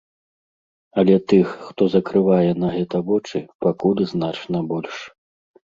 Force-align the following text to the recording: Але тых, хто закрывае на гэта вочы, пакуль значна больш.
Але 1.01 1.15
тых, 1.33 1.47
хто 1.67 1.81
закрывае 1.97 2.51
на 2.65 2.73
гэта 2.77 3.05
вочы, 3.11 3.37
пакуль 3.69 4.05
значна 4.15 4.69
больш. 4.75 4.95